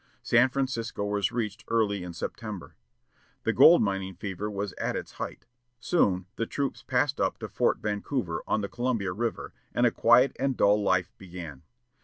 San 0.23 0.49
Francisco 0.49 1.05
was 1.05 1.31
reached 1.31 1.63
early 1.67 2.03
in 2.03 2.11
September. 2.11 2.73
The 3.43 3.53
gold 3.53 3.83
mining 3.83 4.15
fever 4.15 4.49
was 4.49 4.73
at 4.79 4.95
its 4.95 5.11
height. 5.11 5.45
Soon 5.79 6.25
the 6.37 6.47
troops 6.47 6.81
passed 6.81 7.21
up 7.21 7.37
to 7.37 7.47
Fort 7.47 7.77
Vancouver, 7.77 8.41
on 8.47 8.61
the 8.61 8.67
Columbia 8.67 9.13
River, 9.13 9.53
and 9.75 9.85
a 9.85 9.91
quiet 9.91 10.35
and 10.39 10.57
dull 10.57 10.81
life 10.81 11.13
began. 11.19 11.61